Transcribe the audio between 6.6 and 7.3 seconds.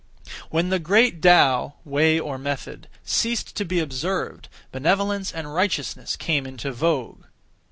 vogue.